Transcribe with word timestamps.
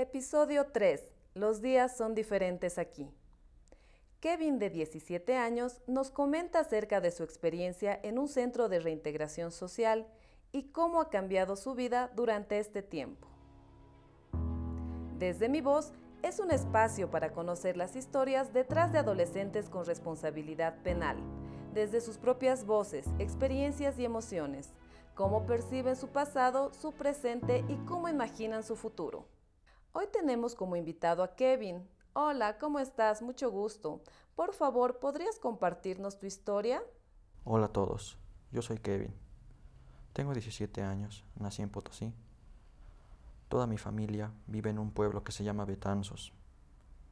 Episodio 0.00 0.64
3. 0.72 1.06
Los 1.34 1.60
días 1.60 1.94
son 1.94 2.14
diferentes 2.14 2.78
aquí. 2.78 3.10
Kevin, 4.20 4.58
de 4.58 4.70
17 4.70 5.36
años, 5.36 5.82
nos 5.86 6.10
comenta 6.10 6.60
acerca 6.60 7.02
de 7.02 7.10
su 7.10 7.22
experiencia 7.22 8.00
en 8.02 8.18
un 8.18 8.26
centro 8.26 8.70
de 8.70 8.80
reintegración 8.80 9.52
social 9.52 10.06
y 10.52 10.70
cómo 10.72 11.02
ha 11.02 11.10
cambiado 11.10 11.54
su 11.54 11.74
vida 11.74 12.10
durante 12.16 12.58
este 12.58 12.80
tiempo. 12.80 13.28
Desde 15.18 15.50
mi 15.50 15.60
voz 15.60 15.92
es 16.22 16.38
un 16.38 16.50
espacio 16.50 17.10
para 17.10 17.34
conocer 17.34 17.76
las 17.76 17.94
historias 17.94 18.54
detrás 18.54 18.92
de 18.92 19.00
adolescentes 19.00 19.68
con 19.68 19.84
responsabilidad 19.84 20.82
penal, 20.82 21.18
desde 21.74 22.00
sus 22.00 22.16
propias 22.16 22.64
voces, 22.64 23.06
experiencias 23.18 23.98
y 23.98 24.06
emociones, 24.06 24.70
cómo 25.14 25.44
perciben 25.44 25.94
su 25.94 26.08
pasado, 26.08 26.72
su 26.72 26.92
presente 26.92 27.66
y 27.68 27.76
cómo 27.84 28.08
imaginan 28.08 28.62
su 28.62 28.76
futuro. 28.76 29.26
Hoy 29.92 30.06
tenemos 30.12 30.54
como 30.54 30.76
invitado 30.76 31.24
a 31.24 31.34
Kevin. 31.34 31.84
Hola, 32.12 32.58
¿cómo 32.58 32.78
estás? 32.78 33.22
Mucho 33.22 33.50
gusto. 33.50 34.02
Por 34.36 34.54
favor, 34.54 35.00
¿podrías 35.00 35.40
compartirnos 35.40 36.16
tu 36.16 36.26
historia? 36.26 36.80
Hola 37.42 37.66
a 37.66 37.72
todos, 37.72 38.16
yo 38.52 38.62
soy 38.62 38.78
Kevin. 38.78 39.12
Tengo 40.12 40.32
17 40.32 40.82
años, 40.82 41.24
nací 41.34 41.62
en 41.62 41.70
Potosí. 41.70 42.14
Toda 43.48 43.66
mi 43.66 43.78
familia 43.78 44.32
vive 44.46 44.70
en 44.70 44.78
un 44.78 44.92
pueblo 44.92 45.24
que 45.24 45.32
se 45.32 45.42
llama 45.42 45.64
Betanzos. 45.64 46.32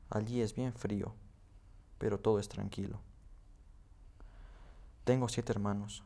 Allí 0.08 0.40
es 0.40 0.54
bien 0.54 0.72
frío, 0.72 1.16
pero 1.98 2.20
todo 2.20 2.38
es 2.38 2.48
tranquilo. 2.48 3.00
Tengo 5.02 5.28
siete 5.28 5.50
hermanos. 5.50 6.04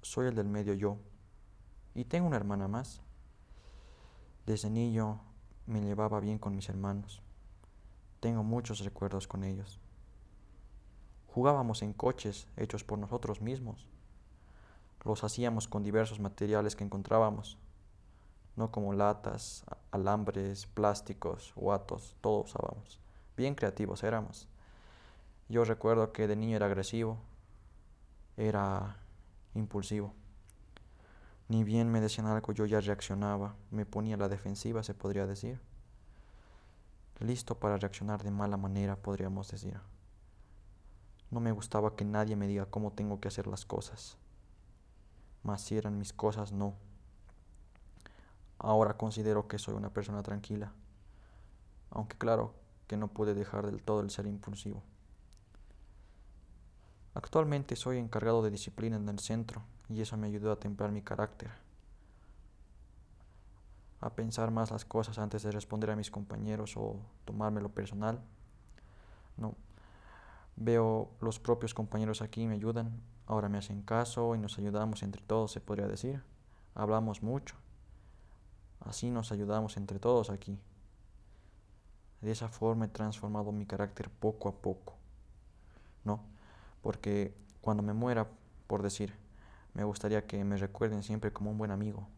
Soy 0.00 0.28
el 0.28 0.34
del 0.36 0.48
medio 0.48 0.72
yo. 0.72 0.96
Y 1.94 2.06
tengo 2.06 2.28
una 2.28 2.36
hermana 2.36 2.66
más. 2.66 3.02
Desde 4.46 4.70
niño 4.70 5.20
me 5.66 5.80
llevaba 5.80 6.20
bien 6.20 6.38
con 6.38 6.54
mis 6.54 6.68
hermanos. 6.68 7.22
Tengo 8.20 8.42
muchos 8.42 8.80
recuerdos 8.80 9.26
con 9.26 9.44
ellos. 9.44 9.80
Jugábamos 11.28 11.82
en 11.82 11.92
coches 11.92 12.46
hechos 12.56 12.84
por 12.84 12.98
nosotros 12.98 13.40
mismos. 13.40 13.86
Los 15.04 15.24
hacíamos 15.24 15.66
con 15.66 15.82
diversos 15.82 16.20
materiales 16.20 16.76
que 16.76 16.84
encontrábamos, 16.84 17.58
no 18.54 18.70
como 18.70 18.92
latas, 18.92 19.64
alambres, 19.90 20.66
plásticos, 20.66 21.52
guatos, 21.56 22.16
todo 22.20 22.42
usábamos. 22.42 23.00
Bien 23.36 23.54
creativos 23.54 24.02
éramos. 24.02 24.48
Yo 25.48 25.64
recuerdo 25.64 26.12
que 26.12 26.28
de 26.28 26.36
niño 26.36 26.56
era 26.56 26.66
agresivo, 26.66 27.18
era 28.36 28.96
impulsivo. 29.54 30.14
Ni 31.52 31.64
bien 31.64 31.92
me 31.92 32.00
decían 32.00 32.26
algo, 32.26 32.54
yo 32.54 32.64
ya 32.64 32.80
reaccionaba, 32.80 33.56
me 33.70 33.84
ponía 33.84 34.14
a 34.14 34.18
la 34.18 34.30
defensiva, 34.30 34.82
se 34.82 34.94
podría 34.94 35.26
decir. 35.26 35.60
Listo 37.20 37.58
para 37.58 37.76
reaccionar 37.76 38.22
de 38.22 38.30
mala 38.30 38.56
manera, 38.56 38.96
podríamos 38.96 39.50
decir. 39.50 39.78
No 41.30 41.40
me 41.40 41.52
gustaba 41.52 41.94
que 41.94 42.06
nadie 42.06 42.36
me 42.36 42.46
diga 42.48 42.64
cómo 42.64 42.94
tengo 42.94 43.20
que 43.20 43.28
hacer 43.28 43.46
las 43.48 43.66
cosas. 43.66 44.16
Mas 45.42 45.60
si 45.60 45.76
eran 45.76 45.98
mis 45.98 46.14
cosas, 46.14 46.52
no. 46.52 46.72
Ahora 48.58 48.96
considero 48.96 49.46
que 49.46 49.58
soy 49.58 49.74
una 49.74 49.92
persona 49.92 50.22
tranquila, 50.22 50.72
aunque 51.90 52.16
claro 52.16 52.54
que 52.86 52.96
no 52.96 53.08
pude 53.08 53.34
dejar 53.34 53.66
del 53.66 53.82
todo 53.82 54.00
el 54.00 54.08
ser 54.08 54.26
impulsivo. 54.26 54.82
Actualmente 57.12 57.76
soy 57.76 57.98
encargado 57.98 58.42
de 58.42 58.50
disciplina 58.50 58.96
en 58.96 59.06
el 59.06 59.18
centro 59.18 59.66
y 59.92 60.00
eso 60.00 60.16
me 60.16 60.26
ayudó 60.26 60.52
a 60.52 60.58
templar 60.58 60.90
mi 60.90 61.02
carácter, 61.02 61.50
a 64.00 64.10
pensar 64.14 64.50
más 64.50 64.70
las 64.70 64.84
cosas 64.84 65.18
antes 65.18 65.42
de 65.42 65.52
responder 65.52 65.90
a 65.90 65.96
mis 65.96 66.10
compañeros 66.10 66.76
o 66.76 66.96
tomármelo 67.24 67.68
personal. 67.68 68.20
No, 69.36 69.54
Veo 70.56 71.10
los 71.20 71.40
propios 71.40 71.74
compañeros 71.74 72.20
aquí 72.20 72.46
me 72.46 72.54
ayudan, 72.54 73.00
ahora 73.26 73.48
me 73.48 73.58
hacen 73.58 73.82
caso 73.82 74.34
y 74.34 74.38
nos 74.38 74.58
ayudamos 74.58 75.02
entre 75.02 75.22
todos, 75.22 75.52
se 75.52 75.60
podría 75.60 75.86
decir. 75.86 76.22
Hablamos 76.74 77.22
mucho. 77.22 77.56
Así 78.80 79.10
nos 79.10 79.32
ayudamos 79.32 79.76
entre 79.76 79.98
todos 79.98 80.30
aquí. 80.30 80.58
De 82.20 82.30
esa 82.30 82.48
forma 82.48 82.84
he 82.84 82.88
transformado 82.88 83.50
mi 83.52 83.66
carácter 83.66 84.10
poco 84.10 84.48
a 84.48 84.52
poco. 84.52 84.94
¿No? 86.04 86.20
Porque 86.82 87.34
cuando 87.60 87.82
me 87.82 87.92
muera, 87.92 88.28
por 88.66 88.82
decir, 88.82 89.14
me 89.74 89.84
gustaría 89.84 90.26
que 90.26 90.44
me 90.44 90.56
recuerden 90.56 91.02
siempre 91.02 91.32
como 91.32 91.50
un 91.50 91.58
buen 91.58 91.70
amigo. 91.70 92.08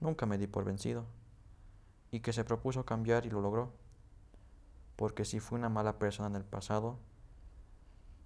Nunca 0.00 0.26
me 0.26 0.38
di 0.38 0.46
por 0.46 0.64
vencido. 0.64 1.04
Y 2.10 2.20
que 2.20 2.32
se 2.32 2.44
propuso 2.44 2.84
cambiar 2.84 3.26
y 3.26 3.30
lo 3.30 3.40
logró. 3.40 3.72
Porque 4.96 5.24
si 5.24 5.40
fui 5.40 5.58
una 5.58 5.68
mala 5.68 5.98
persona 5.98 6.28
en 6.28 6.36
el 6.36 6.44
pasado, 6.44 6.98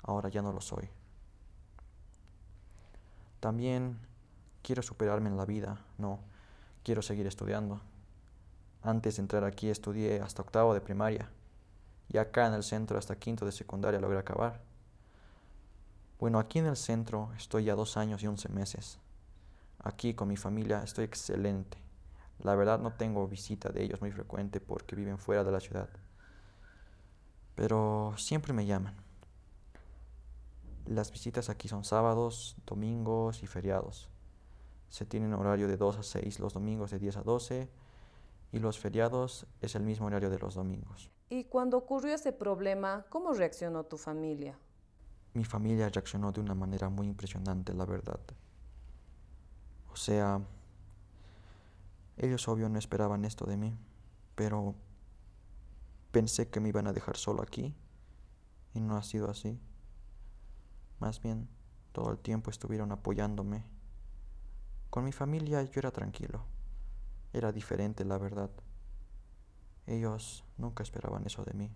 ahora 0.03 0.29
ya 0.29 0.43
no 0.43 0.53
lo 0.53 0.61
soy. 0.61 0.89
También 3.41 3.99
quiero 4.63 4.83
superarme 4.83 5.29
en 5.29 5.37
la 5.37 5.45
vida, 5.45 5.79
no, 5.99 6.21
quiero 6.83 7.03
seguir 7.03 7.27
estudiando. 7.27 7.81
Antes 8.83 9.17
de 9.17 9.23
entrar 9.23 9.45
aquí 9.45 9.69
estudié 9.69 10.21
hasta 10.21 10.43
octavo 10.43 10.73
de 10.73 10.81
primaria 10.81 11.31
y 12.09 12.19
acá 12.19 12.47
en 12.47 12.55
el 12.55 12.63
centro 12.63 12.99
hasta 12.99 13.17
quinto 13.17 13.45
de 13.45 13.53
secundaria 13.53 14.01
logré 14.01 14.19
acabar. 14.19 14.61
Bueno, 16.25 16.39
aquí 16.39 16.59
en 16.59 16.65
el 16.65 16.77
centro 16.77 17.29
estoy 17.37 17.65
ya 17.65 17.75
dos 17.75 17.99
años 17.99 18.23
y 18.23 18.27
once 18.27 18.49
meses. 18.49 18.99
Aquí 19.79 20.15
con 20.15 20.27
mi 20.27 20.39
familia 20.39 20.83
estoy 20.83 21.05
excelente. 21.05 21.77
La 22.39 22.55
verdad 22.55 22.79
no 22.79 22.95
tengo 22.95 23.29
visita 23.29 23.69
de 23.69 23.83
ellos 23.85 24.01
muy 24.01 24.11
frecuente 24.11 24.59
porque 24.59 24.97
viven 24.97 25.19
fuera 25.19 25.45
de 25.45 25.53
la 25.53 25.61
ciudad. 25.61 25.91
Pero 27.55 28.15
siempre 28.17 28.55
me 28.55 28.65
llaman. 28.65 28.97
Las 30.87 31.13
visitas 31.13 31.51
aquí 31.51 31.69
son 31.69 31.85
sábados, 31.85 32.57
domingos 32.65 33.43
y 33.43 33.47
feriados. 33.47 34.09
Se 34.89 35.05
tiene 35.05 35.27
un 35.27 35.35
horario 35.35 35.69
de 35.69 35.77
2 35.77 35.99
a 35.99 36.03
6 36.03 36.41
los 36.41 36.55
domingos 36.55 36.91
de 36.91 37.01
10 37.01 37.19
a 37.19 37.23
12 37.23 37.69
y 38.51 38.61
los 38.61 38.79
feriados 38.79 39.47
es 39.61 39.75
el 39.75 39.83
mismo 39.83 40.07
horario 40.07 40.31
de 40.31 40.39
los 40.39 40.55
domingos. 40.55 41.11
Y 41.29 41.45
cuando 41.45 41.77
ocurrió 41.77 42.15
ese 42.15 42.33
problema, 42.33 43.05
¿cómo 43.11 43.35
reaccionó 43.35 43.85
tu 43.85 43.99
familia? 43.99 44.59
Mi 45.35 45.45
familia 45.45 45.89
reaccionó 45.89 46.33
de 46.33 46.41
una 46.41 46.55
manera 46.55 46.89
muy 46.89 47.07
impresionante, 47.07 47.75
la 47.75 47.85
verdad. 47.85 48.21
O 49.93 49.97
sea, 49.97 50.41
ellos 52.17 52.47
obvio 52.49 52.69
no 52.69 52.79
esperaban 52.79 53.25
esto 53.25 53.45
de 53.45 53.57
mí, 53.57 53.77
pero 54.37 54.75
pensé 56.13 56.49
que 56.49 56.61
me 56.61 56.69
iban 56.69 56.87
a 56.87 56.93
dejar 56.93 57.17
solo 57.17 57.43
aquí 57.43 57.75
y 58.75 58.81
no 58.81 58.97
ha 58.97 59.03
sido 59.03 59.29
así. 59.29 59.59
Más 61.01 61.21
bien, 61.21 61.49
todo 61.93 62.13
el 62.13 62.19
tiempo 62.19 62.51
estuvieron 62.51 62.93
apoyándome. 62.93 63.65
Con 64.91 65.05
mi 65.05 65.13
familia 65.13 65.63
yo 65.63 65.81
era 65.81 65.91
tranquilo. 65.91 66.45
Era 67.33 67.51
diferente, 67.51 68.05
la 68.05 68.19
verdad. 68.19 68.51
Ellos 69.87 70.45
nunca 70.57 70.85
esperaban 70.85 71.27
eso 71.27 71.45
de 71.45 71.55
mí. 71.55 71.71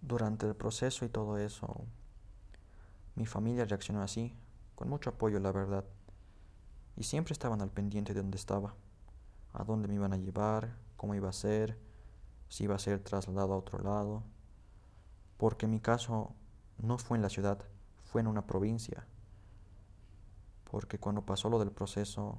Durante 0.00 0.46
el 0.46 0.56
proceso 0.56 1.04
y 1.04 1.08
todo 1.08 1.38
eso, 1.38 1.86
mi 3.16 3.26
familia 3.26 3.64
reaccionó 3.64 4.02
así, 4.02 4.34
con 4.74 4.88
mucho 4.88 5.10
apoyo, 5.10 5.38
la 5.38 5.52
verdad. 5.52 5.84
Y 6.96 7.04
siempre 7.04 7.32
estaban 7.32 7.60
al 7.60 7.70
pendiente 7.70 8.14
de 8.14 8.22
dónde 8.22 8.36
estaba, 8.36 8.74
a 9.52 9.64
dónde 9.64 9.88
me 9.88 9.94
iban 9.94 10.12
a 10.12 10.16
llevar, 10.16 10.76
cómo 10.96 11.14
iba 11.14 11.28
a 11.28 11.32
ser, 11.32 11.78
si 12.48 12.64
iba 12.64 12.74
a 12.74 12.78
ser 12.78 13.00
trasladado 13.00 13.52
a 13.54 13.58
otro 13.58 13.78
lado. 13.78 14.22
Porque 15.36 15.66
mi 15.66 15.80
caso 15.80 16.34
no 16.78 16.98
fue 16.98 17.16
en 17.16 17.22
la 17.22 17.28
ciudad, 17.28 17.58
fue 18.04 18.20
en 18.20 18.26
una 18.26 18.46
provincia. 18.46 19.06
Porque 20.70 20.98
cuando 20.98 21.24
pasó 21.24 21.48
lo 21.48 21.58
del 21.58 21.70
proceso, 21.70 22.38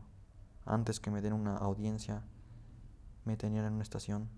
antes 0.65 0.99
que 0.99 1.11
me 1.11 1.21
den 1.21 1.33
una 1.33 1.57
audiencia, 1.57 2.23
me 3.23 3.37
tenían 3.37 3.65
en 3.65 3.73
una 3.73 3.83
estación. 3.83 4.29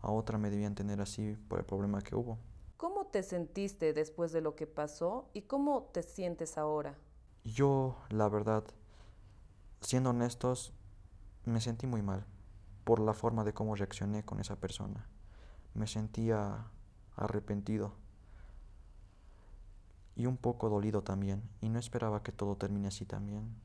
A 0.00 0.10
otra 0.10 0.38
me 0.38 0.50
debían 0.50 0.74
tener 0.74 1.00
así 1.00 1.36
por 1.48 1.58
el 1.58 1.64
problema 1.64 2.02
que 2.02 2.14
hubo. 2.14 2.38
¿Cómo 3.08 3.22
te 3.22 3.22
sentiste 3.22 3.94
después 3.94 4.32
de 4.32 4.42
lo 4.42 4.54
que 4.54 4.66
pasó 4.66 5.30
y 5.32 5.40
cómo 5.40 5.88
te 5.94 6.02
sientes 6.02 6.58
ahora? 6.58 6.94
Yo, 7.42 7.96
la 8.10 8.28
verdad, 8.28 8.64
siendo 9.80 10.10
honestos, 10.10 10.74
me 11.46 11.62
sentí 11.62 11.86
muy 11.86 12.02
mal 12.02 12.26
por 12.84 13.00
la 13.00 13.14
forma 13.14 13.44
de 13.44 13.54
cómo 13.54 13.76
reaccioné 13.76 14.26
con 14.26 14.40
esa 14.40 14.56
persona. 14.56 15.06
Me 15.72 15.86
sentía 15.86 16.66
arrepentido 17.16 17.94
y 20.14 20.26
un 20.26 20.36
poco 20.36 20.68
dolido 20.68 21.02
también, 21.02 21.42
y 21.62 21.70
no 21.70 21.78
esperaba 21.78 22.22
que 22.22 22.32
todo 22.32 22.56
termine 22.56 22.88
así 22.88 23.06
también. 23.06 23.56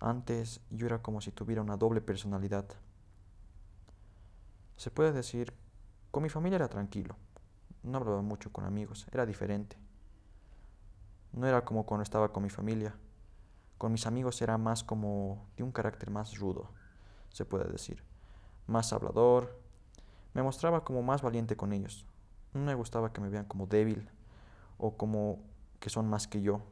Antes 0.00 0.60
yo 0.70 0.86
era 0.86 1.02
como 1.02 1.20
si 1.20 1.30
tuviera 1.30 1.62
una 1.62 1.76
doble 1.76 2.00
personalidad. 2.00 2.66
Se 4.76 4.90
puede 4.90 5.12
decir, 5.12 5.54
con 6.10 6.24
mi 6.24 6.28
familia 6.28 6.56
era 6.56 6.68
tranquilo, 6.68 7.14
no 7.82 7.98
hablaba 7.98 8.22
mucho 8.22 8.52
con 8.52 8.64
amigos, 8.64 9.06
era 9.12 9.26
diferente. 9.26 9.76
No 11.32 11.46
era 11.46 11.64
como 11.64 11.86
cuando 11.86 12.02
estaba 12.02 12.32
con 12.32 12.42
mi 12.42 12.50
familia. 12.50 12.94
Con 13.78 13.92
mis 13.92 14.06
amigos 14.06 14.42
era 14.42 14.58
más 14.58 14.84
como 14.84 15.48
de 15.56 15.62
un 15.62 15.72
carácter 15.72 16.10
más 16.10 16.38
rudo, 16.38 16.70
se 17.30 17.44
puede 17.44 17.70
decir. 17.70 18.02
Más 18.66 18.92
hablador, 18.92 19.58
Me 20.32 20.44
mostraba 20.44 20.84
como 20.84 21.02
más 21.02 21.22
valiente 21.22 21.56
con 21.56 21.72
ellos. 21.72 22.06
No 22.54 22.60
me 22.60 22.74
gustaba 22.74 23.12
que 23.12 23.20
me 23.20 23.30
vean 23.30 23.46
como 23.46 23.66
débil 23.66 24.08
o 24.78 24.96
como 24.96 25.40
que 25.80 25.90
son 25.90 26.08
más 26.08 26.28
que 26.28 26.40
yo. 26.40 26.62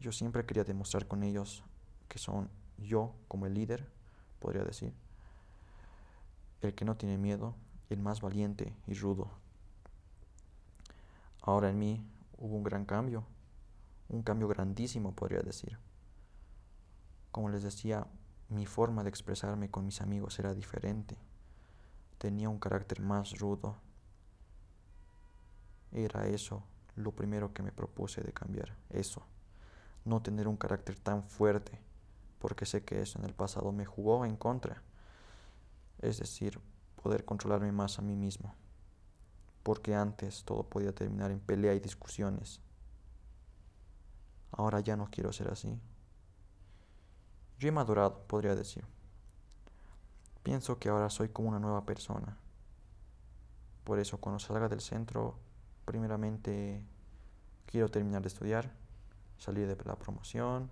Yo 0.00 0.12
siempre 0.12 0.46
quería 0.46 0.64
demostrar 0.64 1.06
con 1.06 1.24
ellos 1.24 1.62
que 2.08 2.18
son 2.18 2.48
yo 2.78 3.14
como 3.28 3.46
el 3.46 3.54
líder, 3.54 3.86
podría 4.38 4.64
decir, 4.64 4.94
el 6.62 6.74
que 6.74 6.84
no 6.84 6.96
tiene 6.96 7.18
miedo, 7.18 7.54
el 7.90 8.00
más 8.00 8.20
valiente 8.20 8.74
y 8.86 8.94
rudo. 8.94 9.41
Ahora 11.42 11.70
en 11.70 11.78
mí 11.78 12.06
hubo 12.38 12.56
un 12.56 12.62
gran 12.62 12.84
cambio, 12.84 13.24
un 14.08 14.22
cambio 14.22 14.46
grandísimo, 14.46 15.14
podría 15.14 15.40
decir. 15.40 15.78
Como 17.32 17.48
les 17.48 17.64
decía, 17.64 18.06
mi 18.48 18.64
forma 18.64 19.02
de 19.02 19.08
expresarme 19.08 19.70
con 19.70 19.84
mis 19.84 20.00
amigos 20.00 20.38
era 20.38 20.54
diferente. 20.54 21.16
Tenía 22.18 22.48
un 22.48 22.60
carácter 22.60 23.00
más 23.00 23.38
rudo. 23.38 23.76
Era 25.90 26.26
eso 26.26 26.62
lo 26.94 27.12
primero 27.12 27.52
que 27.52 27.62
me 27.62 27.72
propuse 27.72 28.22
de 28.22 28.32
cambiar, 28.32 28.76
eso. 28.90 29.26
No 30.04 30.22
tener 30.22 30.46
un 30.46 30.56
carácter 30.56 30.98
tan 30.98 31.24
fuerte, 31.24 31.80
porque 32.38 32.66
sé 32.66 32.84
que 32.84 33.00
eso 33.00 33.18
en 33.18 33.24
el 33.24 33.34
pasado 33.34 33.72
me 33.72 33.84
jugó 33.84 34.24
en 34.24 34.36
contra. 34.36 34.82
Es 36.00 36.18
decir, 36.18 36.60
poder 37.02 37.24
controlarme 37.24 37.72
más 37.72 37.98
a 37.98 38.02
mí 38.02 38.14
mismo. 38.14 38.54
Porque 39.62 39.94
antes 39.94 40.44
todo 40.44 40.64
podía 40.64 40.94
terminar 40.94 41.30
en 41.30 41.40
pelea 41.40 41.74
y 41.74 41.80
discusiones. 41.80 42.60
Ahora 44.50 44.80
ya 44.80 44.96
no 44.96 45.08
quiero 45.10 45.32
ser 45.32 45.50
así. 45.50 45.80
Yo 47.58 47.68
he 47.68 47.72
madurado, 47.72 48.26
podría 48.26 48.54
decir. 48.54 48.84
Pienso 50.42 50.78
que 50.78 50.88
ahora 50.88 51.08
soy 51.10 51.28
como 51.28 51.48
una 51.48 51.60
nueva 51.60 51.86
persona. 51.86 52.36
Por 53.84 53.98
eso 53.98 54.18
cuando 54.18 54.38
salga 54.38 54.68
del 54.68 54.80
centro, 54.80 55.38
primeramente 55.84 56.84
quiero 57.66 57.88
terminar 57.88 58.22
de 58.22 58.28
estudiar, 58.28 58.72
salir 59.38 59.66
de 59.66 59.84
la 59.84 59.96
promoción, 59.96 60.70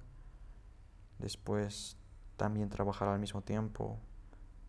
después 1.18 1.96
también 2.36 2.68
trabajar 2.68 3.08
al 3.08 3.18
mismo 3.18 3.42
tiempo, 3.42 3.98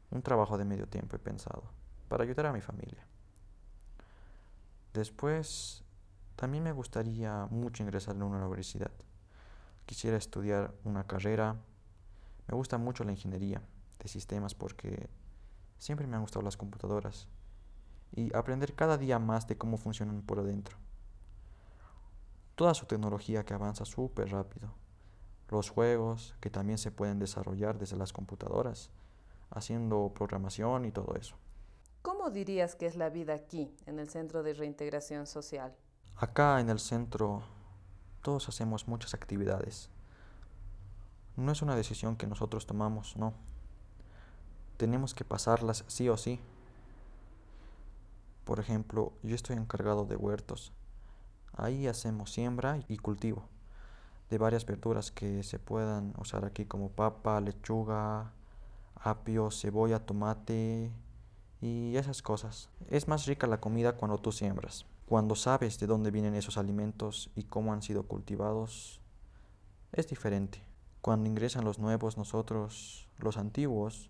un 0.09 0.21
trabajo 0.21 0.57
de 0.57 0.65
medio 0.65 0.87
tiempo 0.87 1.15
he 1.15 1.19
pensado, 1.19 1.63
para 2.07 2.23
ayudar 2.23 2.47
a 2.47 2.53
mi 2.53 2.61
familia. 2.61 3.05
Después, 4.93 5.83
también 6.35 6.63
me 6.63 6.71
gustaría 6.71 7.47
mucho 7.49 7.83
ingresar 7.83 8.15
en 8.15 8.23
una 8.23 8.39
universidad. 8.39 8.91
Quisiera 9.85 10.17
estudiar 10.17 10.73
una 10.83 11.05
carrera 11.05 11.57
me 12.51 12.57
gusta 12.57 12.77
mucho 12.77 13.05
la 13.05 13.11
ingeniería 13.11 13.61
de 13.99 14.07
sistemas 14.09 14.55
porque 14.55 15.09
siempre 15.77 16.05
me 16.05 16.17
han 16.17 16.21
gustado 16.21 16.43
las 16.43 16.57
computadoras 16.57 17.29
y 18.13 18.35
aprender 18.35 18.75
cada 18.75 18.97
día 18.97 19.19
más 19.19 19.47
de 19.47 19.57
cómo 19.57 19.77
funcionan 19.77 20.21
por 20.21 20.39
adentro. 20.39 20.75
Toda 22.55 22.73
su 22.73 22.85
tecnología 22.87 23.45
que 23.45 23.53
avanza 23.53 23.85
súper 23.85 24.31
rápido. 24.31 24.73
Los 25.47 25.69
juegos 25.69 26.35
que 26.41 26.49
también 26.49 26.77
se 26.77 26.91
pueden 26.91 27.19
desarrollar 27.19 27.77
desde 27.77 27.95
las 27.95 28.11
computadoras, 28.11 28.89
haciendo 29.49 30.11
programación 30.13 30.83
y 30.83 30.91
todo 30.91 31.15
eso. 31.15 31.37
¿Cómo 32.21 32.29
dirías 32.29 32.75
que 32.75 32.85
es 32.85 32.97
la 32.97 33.09
vida 33.09 33.33
aquí, 33.33 33.73
en 33.87 33.97
el 33.97 34.07
Centro 34.07 34.43
de 34.43 34.53
Reintegración 34.53 35.25
Social? 35.25 35.75
Acá 36.15 36.59
en 36.59 36.69
el 36.69 36.77
centro 36.77 37.41
todos 38.21 38.47
hacemos 38.47 38.87
muchas 38.87 39.15
actividades 39.15 39.89
no 41.35 41.51
es 41.51 41.63
una 41.63 41.75
decisión 41.75 42.15
que 42.15 42.27
nosotros 42.27 42.67
tomamos, 42.67 43.17
no. 43.17 43.33
Tenemos 44.77 45.15
que 45.15 45.25
pasarlas 45.25 45.83
sí 45.87 46.09
o 46.09 46.15
sí. 46.15 46.39
Por 48.45 48.59
ejemplo, 48.59 49.13
yo 49.23 49.33
estoy 49.33 49.55
encargado 49.55 50.05
de 50.05 50.15
huertos. 50.15 50.71
Ahí 51.53 51.87
hacemos 51.87 52.31
siembra 52.31 52.83
y 52.87 52.97
cultivo 52.97 53.45
de 54.29 54.37
varias 54.37 54.67
verduras 54.67 55.09
que 55.09 55.41
se 55.41 55.57
puedan 55.57 56.13
usar 56.19 56.45
aquí 56.45 56.65
como 56.65 56.89
papa, 56.89 57.41
lechuga, 57.41 58.31
apio, 58.95 59.49
cebolla, 59.49 60.05
tomate 60.05 60.91
y 61.61 61.95
esas 61.95 62.21
cosas. 62.21 62.69
Es 62.89 63.07
más 63.07 63.25
rica 63.25 63.47
la 63.47 63.61
comida 63.61 63.95
cuando 63.95 64.17
tú 64.17 64.31
siembras. 64.31 64.85
Cuando 65.07 65.35
sabes 65.35 65.79
de 65.79 65.87
dónde 65.87 66.11
vienen 66.11 66.35
esos 66.35 66.57
alimentos 66.57 67.29
y 67.35 67.43
cómo 67.43 67.73
han 67.73 67.81
sido 67.81 68.03
cultivados, 68.03 68.99
es 69.91 70.07
diferente. 70.07 70.63
Cuando 71.01 71.29
ingresan 71.29 71.65
los 71.65 71.79
nuevos, 71.79 72.17
nosotros, 72.17 73.07
los 73.17 73.37
antiguos, 73.37 74.09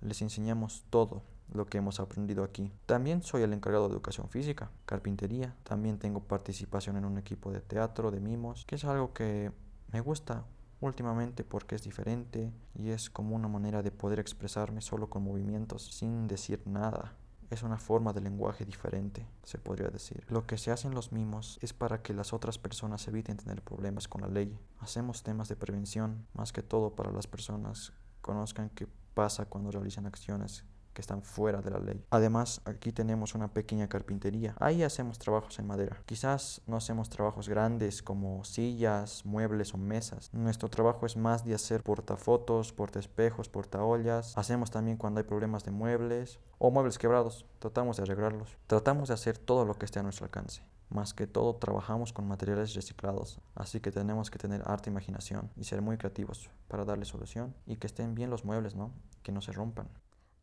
les 0.00 0.22
enseñamos 0.22 0.84
todo 0.90 1.22
lo 1.52 1.66
que 1.66 1.78
hemos 1.78 2.00
aprendido 2.00 2.44
aquí. 2.44 2.72
También 2.86 3.22
soy 3.22 3.42
el 3.42 3.52
encargado 3.52 3.88
de 3.88 3.94
educación 3.94 4.28
física, 4.28 4.70
carpintería. 4.86 5.54
También 5.64 5.98
tengo 5.98 6.20
participación 6.20 6.96
en 6.96 7.04
un 7.04 7.18
equipo 7.18 7.52
de 7.52 7.60
teatro, 7.60 8.10
de 8.10 8.20
mimos, 8.20 8.64
que 8.66 8.76
es 8.76 8.84
algo 8.84 9.12
que 9.12 9.52
me 9.92 10.00
gusta 10.00 10.44
últimamente 10.82 11.44
porque 11.44 11.74
es 11.74 11.82
diferente 11.82 12.52
y 12.74 12.90
es 12.90 13.08
como 13.08 13.34
una 13.34 13.48
manera 13.48 13.82
de 13.82 13.90
poder 13.90 14.18
expresarme 14.18 14.80
solo 14.80 15.08
con 15.08 15.24
movimientos, 15.24 15.82
sin 15.82 16.28
decir 16.28 16.62
nada 16.66 17.16
es 17.52 17.62
una 17.62 17.78
forma 17.78 18.12
de 18.14 18.22
lenguaje 18.22 18.64
diferente, 18.64 19.26
se 19.42 19.58
podría 19.58 19.88
decir. 19.88 20.24
Lo 20.30 20.46
que 20.46 20.56
se 20.56 20.70
hace 20.70 20.88
en 20.88 20.94
los 20.94 21.12
mimos 21.12 21.58
es 21.60 21.74
para 21.74 22.02
que 22.02 22.14
las 22.14 22.32
otras 22.32 22.58
personas 22.58 23.06
eviten 23.08 23.36
tener 23.36 23.60
problemas 23.60 24.08
con 24.08 24.22
la 24.22 24.28
ley. 24.28 24.58
Hacemos 24.78 25.22
temas 25.22 25.48
de 25.48 25.56
prevención, 25.56 26.26
más 26.32 26.52
que 26.52 26.62
todo 26.62 26.94
para 26.94 27.12
las 27.12 27.26
personas 27.26 27.92
conozcan 28.22 28.70
qué 28.70 28.88
pasa 29.14 29.44
cuando 29.44 29.70
realizan 29.70 30.06
acciones 30.06 30.64
que 30.92 31.00
están 31.00 31.22
fuera 31.22 31.60
de 31.60 31.70
la 31.70 31.78
ley. 31.78 32.04
Además, 32.10 32.60
aquí 32.64 32.92
tenemos 32.92 33.34
una 33.34 33.48
pequeña 33.48 33.88
carpintería. 33.88 34.54
Ahí 34.58 34.82
hacemos 34.82 35.18
trabajos 35.18 35.58
en 35.58 35.66
madera. 35.66 36.02
Quizás 36.06 36.62
no 36.66 36.76
hacemos 36.76 37.08
trabajos 37.08 37.48
grandes 37.48 38.02
como 38.02 38.44
sillas, 38.44 39.24
muebles 39.24 39.74
o 39.74 39.78
mesas. 39.78 40.32
Nuestro 40.32 40.68
trabajo 40.68 41.06
es 41.06 41.16
más 41.16 41.44
de 41.44 41.54
hacer 41.54 41.82
portafotos, 41.82 42.72
portaespejos, 42.72 43.48
portaollas. 43.48 44.36
Hacemos 44.36 44.70
también 44.70 44.96
cuando 44.96 45.20
hay 45.20 45.24
problemas 45.24 45.64
de 45.64 45.70
muebles 45.70 46.38
o 46.58 46.70
muebles 46.70 46.98
quebrados. 46.98 47.46
Tratamos 47.58 47.96
de 47.96 48.04
arreglarlos. 48.04 48.56
Tratamos 48.66 49.08
de 49.08 49.14
hacer 49.14 49.38
todo 49.38 49.64
lo 49.64 49.74
que 49.74 49.86
esté 49.86 50.00
a 50.00 50.02
nuestro 50.02 50.24
alcance. 50.24 50.62
Más 50.92 51.14
que 51.14 51.26
todo 51.26 51.56
trabajamos 51.56 52.12
con 52.12 52.28
materiales 52.28 52.74
reciclados, 52.74 53.40
así 53.54 53.80
que 53.80 53.90
tenemos 53.90 54.30
que 54.30 54.38
tener 54.38 54.62
harta 54.66 54.90
imaginación 54.90 55.50
y 55.56 55.64
ser 55.64 55.80
muy 55.80 55.96
creativos 55.96 56.50
para 56.68 56.84
darle 56.84 57.06
solución 57.06 57.54
y 57.64 57.76
que 57.76 57.86
estén 57.86 58.14
bien 58.14 58.28
los 58.28 58.44
muebles, 58.44 58.74
¿no? 58.74 58.92
Que 59.22 59.32
no 59.32 59.40
se 59.40 59.52
rompan. 59.52 59.88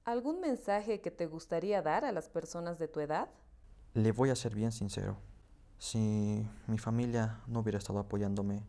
¿Algún 0.10 0.42
mensaje 0.42 1.02
que 1.02 1.12
te 1.12 1.28
gustaría 1.28 1.84
dar 1.84 2.04
a 2.04 2.12
las 2.12 2.30
personas 2.30 2.80
de 2.80 2.88
tu 2.88 3.00
edad? 3.00 3.30
Le 3.94 4.12
voy 4.12 4.32
a 4.32 4.36
ser 4.36 4.56
bien 4.56 4.72
sincero. 4.72 5.18
Si 5.78 6.50
mi 6.66 6.80
familia 6.80 7.42
no 7.46 7.60
hubiera 7.60 7.78
estado 7.78 8.00
apoyándome, 8.00 8.64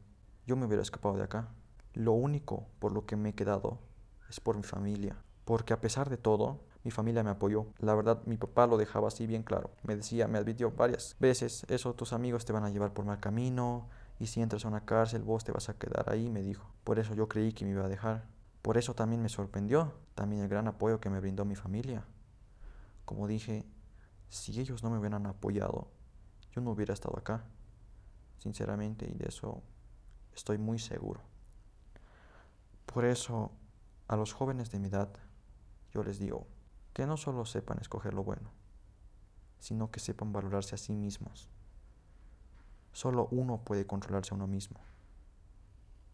yo 0.47 0.55
me 0.57 0.67
hubiera 0.67 0.83
escapado 0.83 1.17
de 1.17 1.23
acá. 1.23 1.49
Lo 1.95 2.13
único 2.13 2.67
por 2.79 2.93
lo 2.93 3.07
que 3.07 3.17
me 3.17 3.31
he 3.31 3.35
quedado 3.35 3.79
es 4.29 4.39
por 4.39 4.55
mi 4.55 4.65
familia. 4.65 5.17
Porque 5.47 5.73
a 5.73 5.81
pesar 5.81 6.11
de 6.11 6.19
todo, 6.19 6.61
mi 6.85 6.91
familia 6.91 7.23
me 7.23 7.31
apoyó. 7.31 7.69
La 7.79 7.95
verdad, 7.95 8.21
mi 8.27 8.37
papá 8.37 8.67
lo 8.67 8.77
dejaba 8.77 9.09
así 9.09 9.27
bien 9.27 9.43
claro. 9.43 9.71
Me 9.83 9.97
decía, 9.97 10.29
me 10.29 10.37
advirtió 10.37 10.73
varias 10.73 11.17
veces, 11.21 11.65
eso 11.71 11.95
tus 11.95 12.13
amigos 12.13 12.45
te 12.45 12.53
van 12.53 12.65
a 12.65 12.71
llevar 12.71 12.93
por 12.93 13.07
mal 13.07 13.19
camino, 13.19 13.89
y 14.19 14.27
si 14.27 14.43
entras 14.43 14.67
a 14.67 14.69
una 14.69 14.85
cárcel, 14.85 15.23
vos 15.23 15.43
te 15.43 15.53
vas 15.53 15.71
a 15.71 15.79
quedar 15.79 16.11
ahí, 16.11 16.29
me 16.29 16.43
dijo. 16.43 16.71
Por 16.85 16.99
eso 16.99 17.15
yo 17.15 17.31
creí 17.31 17.55
que 17.55 17.65
me 17.65 17.71
iba 17.71 17.87
a 17.87 17.89
dejar. 17.89 18.27
Por 18.63 18.77
eso 18.77 18.95
también 18.95 19.23
me 19.23 19.29
sorprendió 19.29 19.95
también 20.15 20.43
el 20.43 20.49
gran 20.49 20.69
apoyo 20.69 21.01
que 21.01 21.11
me 21.11 21.21
brindó 21.21 21.45
mi 21.45 21.57
familia. 21.57 22.05
Como 23.05 23.27
dije, 23.27 23.65
si 24.29 24.61
ellos 24.61 24.83
no 24.83 24.91
me 24.91 24.99
hubieran 24.99 25.27
apoyado, 25.27 25.89
yo 26.53 26.61
no 26.61 26.73
hubiera 26.73 26.95
estado 26.95 27.19
acá, 27.19 27.45
sinceramente, 28.39 29.09
y 29.09 29.17
de 29.17 29.29
eso 29.29 29.63
estoy 30.35 30.59
muy 30.59 30.79
seguro. 30.79 31.21
Por 32.87 33.05
eso, 33.05 33.53
a 34.09 34.17
los 34.17 34.33
jóvenes 34.33 34.71
de 34.71 34.79
mi 34.79 34.89
edad, 34.89 35.11
yo 35.93 36.03
les 36.03 36.19
digo 36.19 36.47
que 36.93 37.07
no 37.07 37.17
solo 37.17 37.45
sepan 37.45 37.79
escoger 37.81 38.15
lo 38.15 38.25
bueno, 38.25 38.51
sino 39.59 39.91
que 39.91 40.01
sepan 40.01 40.33
valorarse 40.33 40.75
a 40.75 40.79
sí 40.79 40.95
mismos. 40.95 41.49
Solo 42.93 43.29
uno 43.31 43.59
puede 43.65 43.87
controlarse 43.87 44.35
a 44.35 44.37
uno 44.37 44.47
mismo 44.47 44.81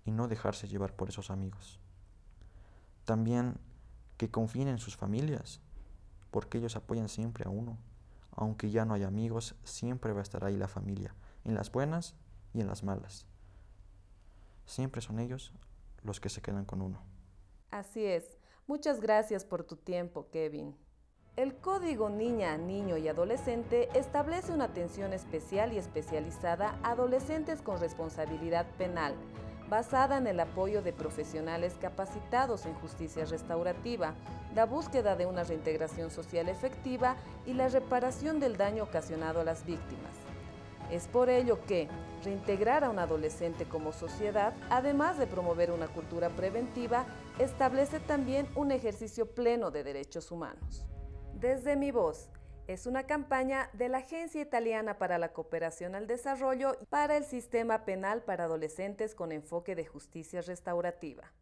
y 0.05 0.11
no 0.11 0.29
dejarse 0.29 0.69
llevar 0.69 0.95
por 0.95 1.09
esos 1.09 1.31
amigos. 1.31 1.81
También 3.07 3.55
que 4.19 4.31
confíen 4.31 4.69
en 4.69 4.79
sus 4.79 4.97
familias, 4.97 5.61
porque 6.31 6.59
ellos 6.59 6.77
apoyan 6.77 7.09
siempre 7.09 7.45
a 7.47 7.51
uno. 7.51 7.79
Aunque 8.33 8.71
ya 8.71 8.85
no 8.85 8.93
haya 8.93 9.07
amigos, 9.07 9.55
siempre 9.65 10.13
va 10.13 10.19
a 10.19 10.23
estar 10.23 10.45
ahí 10.45 10.57
la 10.57 10.69
familia, 10.69 11.15
en 11.45 11.55
las 11.55 11.73
buenas 11.73 12.17
y 12.53 12.61
en 12.61 12.67
las 12.67 12.83
malas. 12.83 13.25
Siempre 14.67 15.01
son 15.01 15.21
ellos 15.21 15.53
los 16.03 16.21
que 16.21 16.29
se 16.29 16.43
quedan 16.43 16.65
con 16.65 16.83
uno. 16.83 17.01
Así 17.71 18.05
es. 18.05 18.39
Muchas 18.67 19.01
gracias 19.01 19.45
por 19.45 19.63
tu 19.63 19.77
tiempo, 19.77 20.29
Kevin. 20.31 20.77
El 21.37 21.55
Código 21.55 22.11
Niña, 22.11 22.57
Niño 22.57 22.97
y 22.97 23.09
Adolescente 23.09 23.89
establece 23.95 24.53
una 24.53 24.65
atención 24.65 25.13
especial 25.13 25.73
y 25.73 25.77
especializada 25.77 26.79
a 26.83 26.93
adolescentes 26.93 27.63
con 27.63 27.79
responsabilidad 27.79 28.67
penal 28.79 29.15
basada 29.69 30.19
en 30.19 30.27
el 30.27 30.41
apoyo 30.41 30.83
de 30.83 30.93
profesionales 30.93 31.75
capacitados 31.81 32.67
en 32.67 32.75
justicia 32.75 33.25
restaurativa, 33.25 34.15
la 34.55 34.67
búsqueda 34.67 35.17
de 35.17 35.27
una 35.27 35.45
reintegración 35.45 36.11
social 36.11 36.49
efectiva 36.49 37.17
y 37.47 37.55
la 37.55 37.69
reparación 37.69 38.41
del 38.41 38.57
daño 38.57 38.85
ocasionado 38.85 39.41
a 39.41 39.45
las 39.45 39.65
víctimas. 39.67 40.13
Es 40.91 41.09
por 41.09 41.29
ello 41.31 41.59
que 41.67 41.89
reintegrar 42.25 42.85
a 42.85 42.91
un 42.91 43.01
adolescente 43.01 43.65
como 43.65 43.93
sociedad, 43.93 44.55
además 44.71 45.19
de 45.19 45.27
promover 45.27 45.73
una 45.73 45.89
cultura 45.89 46.31
preventiva, 46.31 47.07
establece 47.41 47.99
también 47.99 48.49
un 48.55 48.71
ejercicio 48.71 49.27
pleno 49.27 49.73
de 49.73 49.83
derechos 49.83 50.31
humanos. 50.31 50.87
Desde 51.35 51.77
mi 51.77 51.91
voz, 51.91 52.31
es 52.67 52.87
una 52.87 53.05
campaña 53.05 53.71
de 53.75 53.89
la 53.89 53.99
Agencia 53.99 54.41
Italiana 54.41 54.99
para 54.99 55.19
la 55.19 55.33
Cooperación 55.33 55.95
al 55.95 56.07
Desarrollo 56.07 56.77
para 56.91 57.17
el 57.17 57.25
Sistema 57.25 57.85
Penal 57.85 58.23
para 58.23 58.45
Adolescentes 58.45 59.15
con 59.15 59.33
enfoque 59.33 59.75
de 59.77 59.87
justicia 59.87 60.41
restaurativa. 60.41 61.33